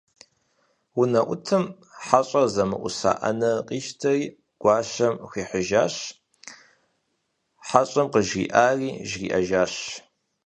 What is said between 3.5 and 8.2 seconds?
къищтэри гуащэм хуихьыжащ, хьэщӀэм